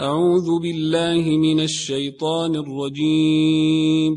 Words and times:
أعوذ 0.00 0.62
بالله 0.62 1.38
من 1.38 1.60
الشيطان 1.60 2.54
الرجيم. 2.54 4.14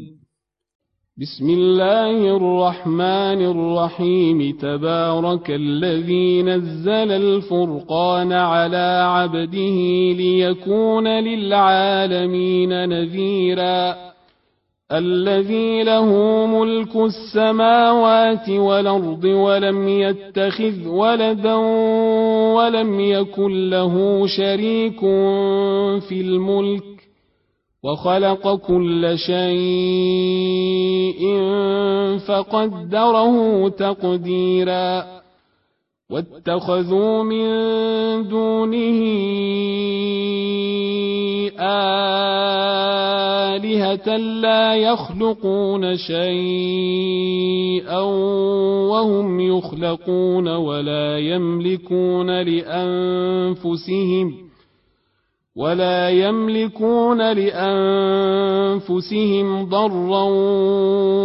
بسم 1.17 1.49
الله 1.49 2.37
الرحمن 2.37 3.41
الرحيم. 3.45 4.57
تبارك 4.57 5.51
الذي 5.51 6.43
نزل 6.43 7.11
الفرقان 7.11 8.31
على 8.31 9.01
عبده 9.03 9.77
ليكون 10.17 11.07
للعالمين 11.07 12.89
نذيراً. 12.89 14.07
الذي 14.91 15.83
له 15.83 16.05
ملك 16.45 16.95
السماوات 16.95 18.49
والأرض 18.49 19.23
ولم 19.23 19.87
يتخذ 19.87 20.87
ولدا 20.87 21.55
ولم 22.57 22.99
يكن 22.99 23.69
له 23.69 24.27
شريك 24.27 24.99
في 26.07 26.21
الملك 26.21 26.83
وخلق 27.83 28.55
كل 28.55 29.17
شيء 29.17 31.21
فقدره 32.27 33.69
تقديرا 33.69 35.05
واتخذوا 36.11 37.23
من 37.23 37.47
دونه 38.27 38.99
آلهة 43.67 44.17
لا 44.17 44.75
يخلقون 44.75 45.97
شيئا 45.97 47.99
وهم 48.89 49.39
يخلقون 49.39 50.47
ولا 50.47 51.19
يملكون 51.19 52.41
لأنفسهم 52.41 54.46
ولا 55.57 56.09
يملكون 56.09 57.31
لأنفسهم 57.33 58.75
ضرا 59.69 60.23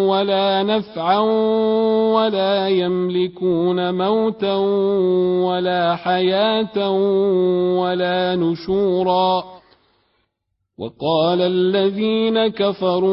ولا 0.08 0.62
نفعا 0.62 1.20
ولا 2.16 2.68
يملكون 2.68 3.94
موتا 3.94 4.54
ولا 5.44 5.96
حياة 5.96 6.90
ولا 7.80 8.36
نشورا 8.36 9.44
وقال 10.78 11.40
الذين 11.40 12.48
كفروا 12.48 13.12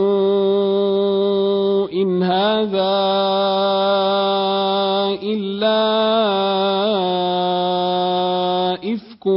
إن 1.93 2.23
هذا 2.23 2.99
إلا 5.23 5.79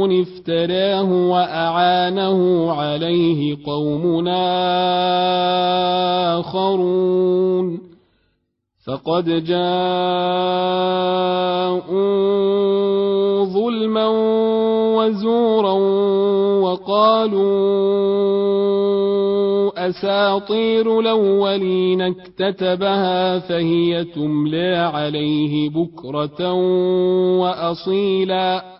إفك 0.01 0.43
افتراه 0.43 1.29
وأعانه 1.29 2.71
عليه 2.71 3.57
قومنا 3.65 4.39
آخرون. 6.39 7.79
فقد 8.87 9.25
جاءوا 9.45 9.63
ظلما 13.45 14.07
وزورا 14.97 15.73
وقالوا 16.61 17.53
أساطير 19.89 20.99
الأولين 20.99 22.01
اكتتبها 22.01 23.39
فهي 23.39 24.03
تملى 24.03 24.75
عليه 24.75 25.69
بكرة 25.69 26.53
وأصيلا. 27.39 28.72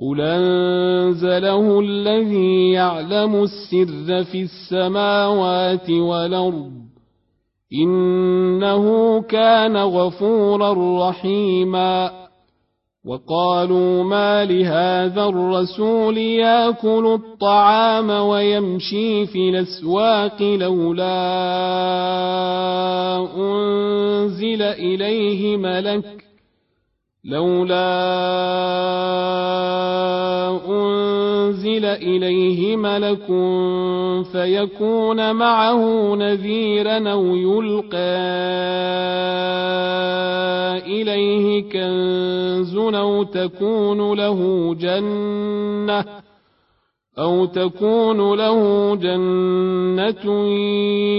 قل 0.00 0.20
أنزله 0.20 1.80
الذي 1.80 2.70
يعلم 2.70 3.42
السر 3.42 4.24
في 4.24 4.42
السماوات 4.42 5.90
والأرض 5.90 6.72
إنه 7.72 9.20
كان 9.22 9.76
غفورا 9.76 11.08
رحيما 11.08 12.26
وقالوا 13.06 14.04
ما 14.04 14.44
لهذا 14.44 15.24
الرسول 15.24 16.18
ياكل 16.18 17.06
الطعام 17.06 18.10
ويمشي 18.10 19.26
في 19.26 19.48
الاسواق 19.48 20.42
لولا 20.42 21.16
انزل 23.36 24.62
اليه 24.62 25.56
ملك 25.56 26.15
لولا 27.26 27.86
أنزل 30.68 31.84
إليه 31.84 32.76
ملك 32.76 33.26
فيكون 34.32 35.34
معه 35.34 36.14
نذيرا 36.14 37.10
أو 37.12 37.36
يلقى 37.36 37.96
إليه 40.86 41.62
كنز 41.62 42.76
أو 42.76 43.22
تكون 43.22 44.16
له 44.16 44.74
جنة 44.74 46.04
أو 47.18 47.44
تكون 47.44 48.34
له 48.34 48.94
جنة 48.96 50.48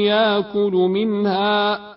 يأكل 0.06 0.72
منها 0.72 1.97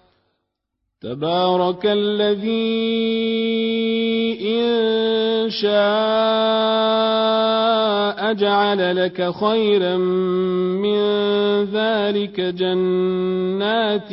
تبارك 1.01 1.85
الذي 1.85 2.51
إن 4.59 5.49
شاء 5.49 5.71
جعل 8.33 8.95
لك 8.95 9.33
خيرا 9.33 9.97
من 9.97 11.01
ذلك 11.63 12.41
جنات 12.41 14.09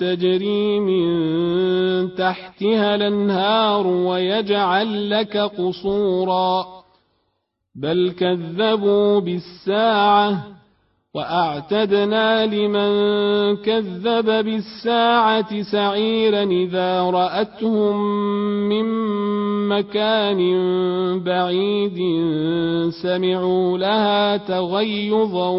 تجري 0.00 0.80
من 0.80 2.14
تحتها 2.14 2.94
الأنهار 2.94 3.86
ويجعل 3.86 5.10
لك 5.10 5.36
قصورا. 5.36 6.66
بل 7.74 8.14
كذبوا 8.18 9.20
بالساعة 9.20 10.57
وأعتدنا 11.18 12.46
لمن 12.46 12.90
كذب 13.56 14.24
بالساعة 14.44 15.62
سعيرا 15.62 16.42
إذا 16.42 17.02
رأتهم 17.02 17.96
من 18.68 18.84
مكان 19.68 20.40
بعيد 21.24 21.98
سمعوا 23.02 23.78
لها 23.78 24.36
تغيظا 24.36 25.50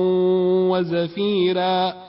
وزفيرا 0.72 2.09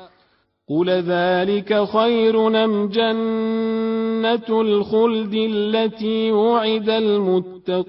قل 0.71 0.89
ذلك 0.89 1.83
خير 1.83 2.49
نم 2.49 2.87
جنة 2.87 4.61
الخلد 4.61 5.33
التي 5.33 6.31
وعد 6.31 6.89
المتقون 6.89 7.81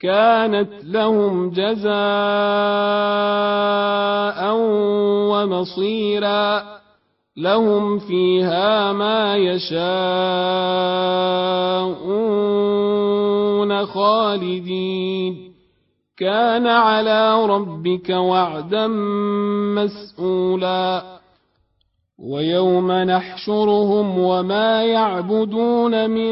كانت 0.00 0.70
لهم 0.84 1.50
جزاء 1.50 1.88
ومصيرا 5.32 6.62
لهم 7.36 7.98
فيها 7.98 8.92
ما 8.92 9.36
يشاءون 9.36 9.78
خالدين 13.86 15.47
كان 16.18 16.66
على 16.66 17.46
ربك 17.46 18.10
وعدا 18.10 18.86
مسئولا 19.76 21.02
ويوم 22.18 22.92
نحشرهم 22.92 24.18
وما 24.18 24.84
يعبدون 24.84 26.10
من 26.10 26.28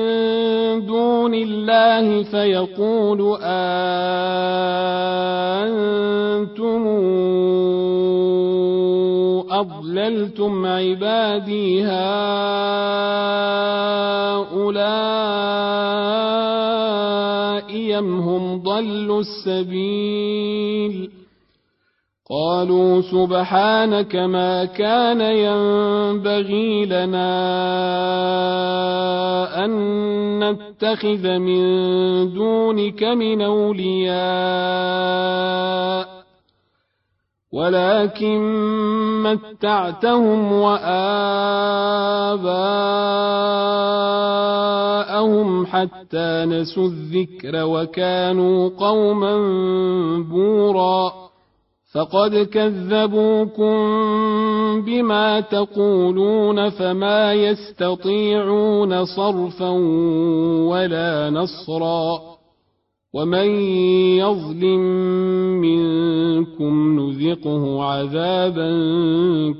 دون 0.86 1.34
الله 1.34 2.22
فيقول 2.22 3.38
أنتم 3.42 4.06
أضللتم 9.50 10.66
عبادي 10.66 11.84
هؤلاء 11.84 12.26
أم 17.98 18.20
هم 18.20 18.62
ضلوا 18.62 19.20
السبيل 19.20 21.10
قالوا 22.30 23.02
سبحانك 23.02 24.16
ما 24.16 24.64
كان 24.64 25.20
ينبغي 25.20 26.86
لنا 26.86 27.34
أن 29.64 29.70
نتخذ 30.44 31.38
من 31.38 31.62
دونك 32.34 33.02
من 33.02 33.42
أولياء 33.42 34.96
ولكن 37.52 38.38
متعتهم 39.22 40.52
حتى 45.64 46.44
نسوا 46.48 46.86
الذكر 46.86 47.64
وكانوا 47.64 48.70
قوما 48.78 49.36
بورا 50.30 51.12
فقد 51.94 52.36
كذبوكم 52.36 53.76
بما 54.82 55.40
تقولون 55.40 56.68
فما 56.68 57.32
يستطيعون 57.34 59.04
صرفا 59.04 59.70
ولا 60.68 61.30
نصرا 61.30 62.20
ومن 63.14 63.46
يظلم 64.20 64.80
منكم 65.60 67.00
نذقه 67.00 67.84
عذابا 67.84 68.70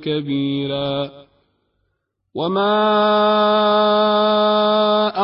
كبيرا 0.02 1.10
وما 2.36 2.76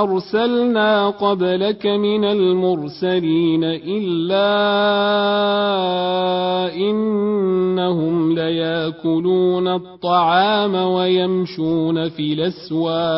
ارسلنا 0.03 1.09
قبلك 1.11 1.87
من 1.87 2.25
المرسلين 2.25 3.65
الا 3.65 4.53
انهم 6.75 8.35
لياكلون 8.35 9.69
الطعام 9.69 10.75
ويمشون 10.75 12.09
في 12.09 12.33
الاسواق 12.33 13.15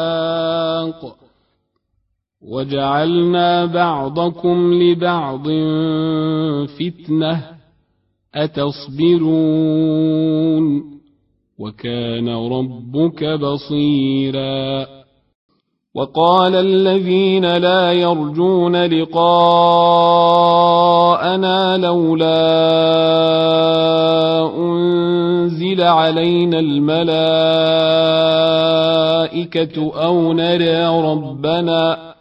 وجعلنا 2.49 3.64
بعضكم 3.64 4.75
لبعض 4.75 5.49
فتنه 6.67 7.44
اتصبرون 8.35 9.64
وكان 11.59 12.29
ربك 12.29 13.25
بصيرا. 13.25 14.87
وقال 15.95 16.55
الذين 16.55 17.56
لا 17.56 17.93
يرجون 17.93 18.87
لقاءنا 18.87 19.37
لولا 21.77 22.35
أنزل 24.56 25.83
علينا 25.83 26.59
الملائكة 26.59 27.23
أو 30.05 30.33
نرى 30.33 30.87
ربنا 30.87 32.13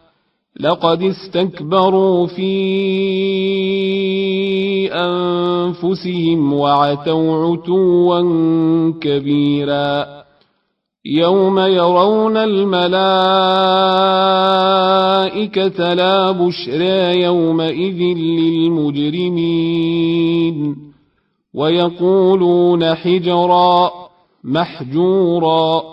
لقد 0.59 1.03
استكبروا 1.03 2.27
في 2.27 2.53
أنفسهم 4.93 6.53
وعتوا 6.53 7.45
عتوا 7.45 8.19
كبيرا 9.01 10.23
يوم 11.05 11.59
يرون 11.59 12.37
الملائكة 12.37 12.83
لا 15.93 16.31
بشرى 16.31 17.21
يومئذ 17.21 18.17
للمجرمين 19.23 20.75
ويقولون 21.53 22.95
حجرا 22.95 23.91
محجورا 24.43 25.92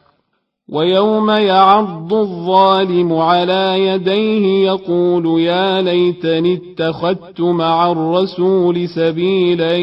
ويوم 0.69 1.29
يعض 1.29 2.13
الظالم 2.13 3.13
على 3.13 3.87
يديه 3.87 4.67
يقول 4.67 5.41
يا 5.41 5.81
ليتني 5.81 6.53
اتخذت 6.53 7.41
مع 7.41 7.91
الرسول 7.91 8.89
سبيلا 8.89 9.77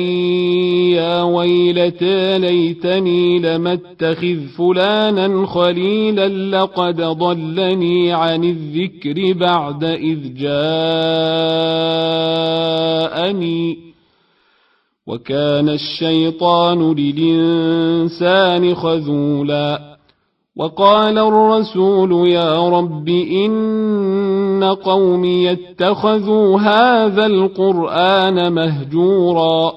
يا 0.95 1.23
ويلتى 1.23 2.39
ليتني 2.39 3.39
لم 3.39 3.67
اتخذ 3.67 4.47
فلانا 4.59 5.47
خليلا 5.47 6.29
لقد 6.29 6.97
ضلني 6.97 8.13
عن 8.13 8.45
الذكر 8.45 9.33
بعد 9.33 9.85
إذ 9.85 10.35
جاءني. 10.35 10.59
وكان 15.07 15.69
الشيطان 15.69 16.95
للإنسان 16.95 18.75
خذولا. 18.75 19.98
وقال 20.59 21.19
الرسول 21.19 22.29
يا 22.29 22.69
رب 22.69 23.09
إن 23.09 24.65
قومي 24.85 25.51
اتخذوا 25.53 26.61
هذا 26.61 27.27
القرآن 27.27 28.53
مهجورا 28.53 29.73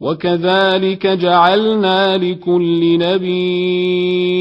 وكذلك 0.00 1.06
جعلنا 1.06 2.16
لكل 2.16 2.98
نبي 2.98 4.40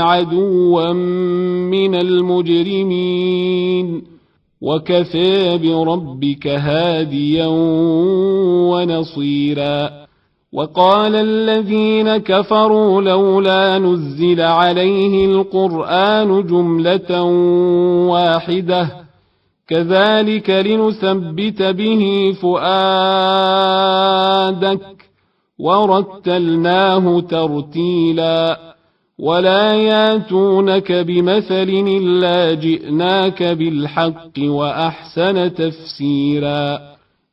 عدوا 0.00 0.92
من 1.72 1.94
المجرمين 1.94 3.40
وكفى 4.60 5.58
بربك 5.58 6.46
هاديا 6.46 7.46
ونصيرا 8.70 9.90
وقال 10.52 11.16
الذين 11.16 12.16
كفروا 12.16 13.02
لولا 13.02 13.78
نزل 13.78 14.40
عليه 14.40 15.24
القرآن 15.24 16.46
جملة 16.46 17.22
واحدة 18.10 18.88
كذلك 19.68 20.50
لنثبت 20.50 21.62
به 21.62 22.34
فؤادك 22.42 22.70
ورتلناه 25.58 27.20
ترتيلا. 27.20 28.58
ولا 29.18 29.74
ياتونك 29.74 30.92
بمثل 30.92 31.68
إلا 31.88 32.54
جئناك 32.54 33.42
بالحق 33.42 34.38
وأحسن 34.38 35.54
تفسيرا. 35.54 36.78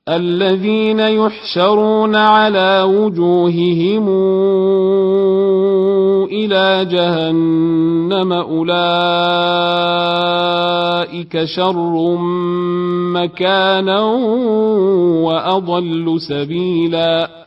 الذين 0.09 0.99
يحشرون 0.99 2.15
على 2.15 2.83
وجوههم 2.87 4.07
إلى 6.31 6.85
جهنم 6.91 8.33
أولئك 8.33 8.77
شر 11.43 12.17
مكانا 13.13 13.99
وأضل 15.23 16.15
سبيلا 16.21 17.47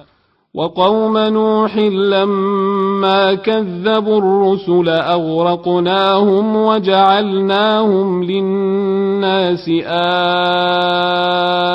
وقوم 0.55 1.17
نوح 1.17 1.77
لما 1.77 3.33
كذبوا 3.33 4.17
الرسل 4.17 4.89
أغرقناهم 4.89 6.55
وجعلناهم 6.55 8.23
للناس 8.23 9.69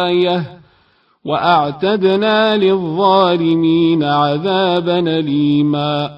آيةً 0.04 0.56
وأعتدنا 1.26 2.56
للظالمين 2.56 4.04
عذابا 4.04 4.99
أليما 4.99 6.11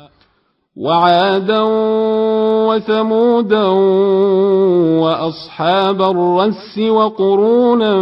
وعادا 0.76 1.62
وثمودا 2.68 3.64
وأصحاب 5.00 6.02
الرس 6.02 6.78
وقرونا 6.78 7.94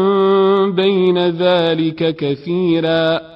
بين 0.70 1.18
ذلك 1.18 2.16
كثيرا 2.16 3.35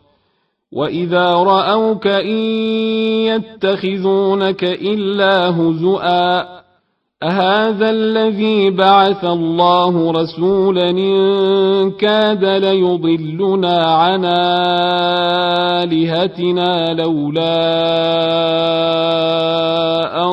وإذا 0.73 1.33
رأوك 1.33 2.07
إن 2.07 2.37
يتخذونك 3.27 4.63
إلا 4.63 5.49
هزؤا 5.49 6.61
أهذا 7.23 7.89
الذي 7.89 8.69
بعث 8.69 9.25
الله 9.25 10.11
رسولا 10.11 10.89
إن 10.89 11.91
كاد 11.91 12.45
ليضلنا 12.45 13.83
عن 13.85 14.25
آلهتنا 15.83 16.93
لولا 16.93 17.61
أن 20.23 20.31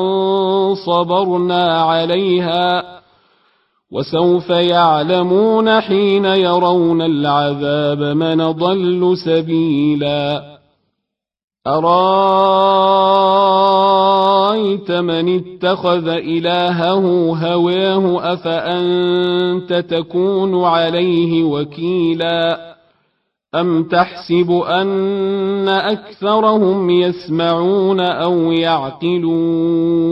صبرنا 0.75 1.83
عليها 1.83 2.98
وسوف 3.93 4.51
يعلمون 4.51 5.81
حين 5.81 6.25
يرون 6.25 7.03
العذاب 7.03 8.03
من 8.03 8.53
ضل 8.53 9.17
سبيلا. 9.25 10.43
أرأيت 11.67 11.99
من 14.91 15.37
اتخذ 15.37 16.09
إلهه 16.09 17.37
هواه 17.37 18.33
أفأنت 18.33 19.73
تكون 19.73 20.65
عليه 20.65 21.45
وكيلا؟ 21.45 22.69
أم 23.55 23.85
تحسب 23.85 24.51
أن 24.51 25.69
أكثرهم 25.69 26.91
يسمعون 26.91 28.01
أو 28.01 28.53
يعقلون؟ 28.53 30.09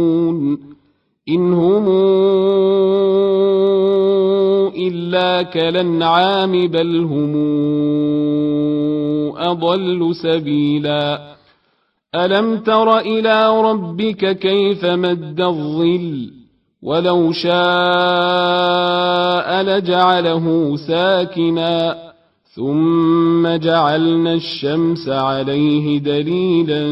إن 1.28 1.52
هم 1.52 1.88
إلا 4.76 5.42
كالأنعام 5.42 6.66
بل 6.66 7.04
هم 7.04 7.32
أضل 9.36 10.14
سبيلاً 10.14 11.36
ألم 12.16 12.58
تر 12.58 12.98
إلى 12.98 13.60
ربك 13.60 14.38
كيف 14.38 14.84
مد 14.84 15.40
الظل 15.40 16.30
ولو 16.82 17.32
شاء 17.32 17.52
لجعله 19.62 20.76
ساكنا 20.76 22.05
ثم 22.56 23.56
جعلنا 23.56 24.34
الشمس 24.34 25.08
عليه 25.08 25.98
دليلا 25.98 26.82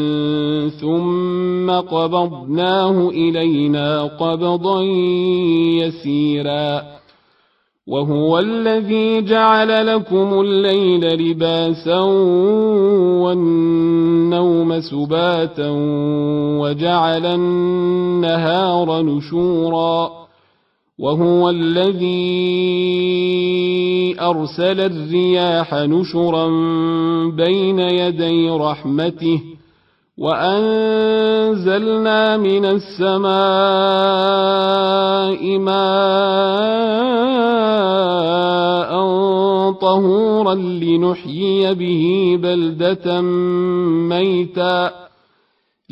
ثم 0.68 1.70
قبضناه 1.70 3.08
إلينا 3.08 4.02
قبضا 4.02 4.82
يسيرا. 5.82 6.82
وهو 7.86 8.38
الذي 8.38 9.22
جعل 9.22 9.86
لكم 9.86 10.40
الليل 10.40 11.30
لباسا 11.30 12.00
والنوم 13.22 14.80
سباتا 14.80 15.70
وجعل 16.60 17.26
النهار 17.26 19.02
نشورا. 19.02 20.23
وهو 20.98 21.50
الذي 21.50 22.14
أرسل 24.20 24.80
الرياح 24.80 25.74
نشرا 25.74 26.46
بين 27.30 27.78
يدي 27.78 28.50
رحمته 28.50 29.40
وأنزلنا 30.18 31.76
من 32.36 32.64
السماء 32.64 33.34
ماء 35.58 36.84
طهورا 39.72 40.54
لنحيي 40.54 41.74
به 41.74 42.38
بلدة 42.42 43.20
ميتا 44.10 45.03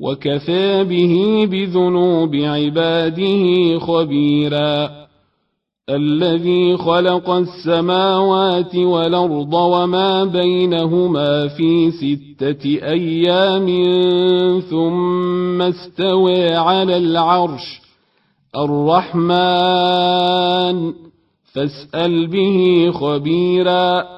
وكفى 0.00 0.84
به 0.84 1.46
بذنوب 1.50 2.34
عباده 2.34 3.78
خبيرا. 3.78 4.90
الذي 5.90 6.76
خلق 6.76 7.30
السماوات 7.30 8.76
والأرض 8.76 9.54
وما 9.54 10.24
بينهما 10.24 11.48
في 11.48 11.90
ستة 11.90 12.78
أيام 12.82 13.66
ثم 14.60 15.62
استوى 15.62 16.54
على 16.54 16.96
العرش 16.96 17.80
الرحمن. 18.56 19.28
فاسأل 21.54 22.26
به 22.26 22.90
خبيرا. 22.90 24.17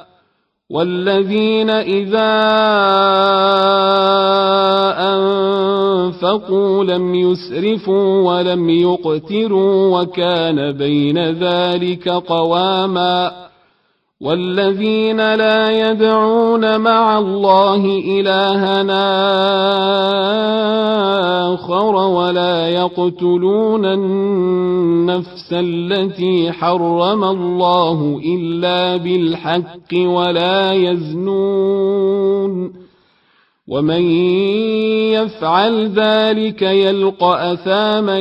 والذين 0.71 1.69
إذا 1.69 2.31
أنفقوا 5.15 6.83
لم 6.83 7.15
يسرفوا 7.15 8.21
ولم 8.21 8.69
يقتروا 8.69 9.99
وكان 9.99 10.71
بين 10.71 11.17
ذلك 11.31 12.09
قواما 12.09 13.50
والذين 14.21 15.17
لا 15.17 15.89
يدعون 15.89 16.79
مع 16.79 17.17
الله 17.17 17.85
إلهنا 17.85 19.07
آخر 21.53 21.95
ولا 21.95 22.69
يقتلون 22.69 23.85
النفس 23.85 25.49
التي 25.51 26.51
حرم 26.51 27.23
الله 27.23 28.21
إلا 28.25 28.97
بالحق 28.97 29.93
ولا 29.93 30.73
يزنون 30.73 32.80
ومن 33.71 34.01
يفعل 35.15 35.89
ذلك 35.89 36.61
يلقى 36.61 37.53
أثاما 37.53 38.19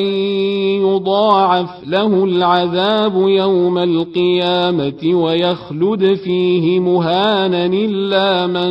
يضاعف 0.78 1.68
له 1.86 2.24
العذاب 2.24 3.14
يوم 3.16 3.78
القيامة 3.78 5.14
ويخلد 5.14 6.14
فيه 6.14 6.80
مهانا 6.80 7.66
إلا 7.66 8.46
من 8.46 8.70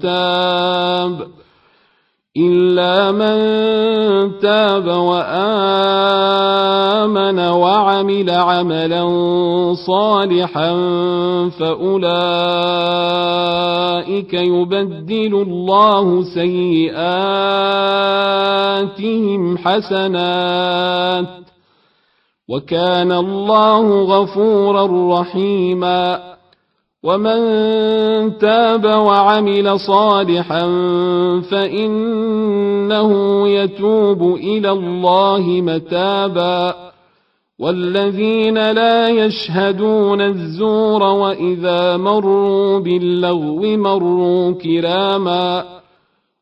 تاب. 0.00 1.41
إلا 2.36 3.12
من 3.12 3.38
تاب 4.40 4.86
وآمن 4.88 5.38
وعمل 7.38 8.30
عملا 8.30 9.04
صالحا 9.86 10.72
فأولئك 11.60 12.02
يبدل 14.34 15.34
الله 15.34 16.22
سيئاتهم 16.34 16.88
حسنات 19.58 21.26
وكان 22.48 23.12
الله 23.12 24.02
غفورا 24.02 25.20
رحيما 25.20 26.31
ومن 27.02 28.38
تاب 28.38 28.84
وعمل 28.84 29.80
صالحا 29.80 30.60
فانه 31.50 33.12
يتوب 33.48 34.34
إلى 34.34 34.70
الله 34.70 35.40
متابا 35.40 36.74
والذين 37.58 38.70
لا 38.70 39.08
يشهدون 39.08 40.20
الزور 40.20 41.02
واذا 41.02 41.96
مروا 41.96 42.78
باللغو 42.78 43.60
مروا 43.76 44.52
كراما 44.52 45.81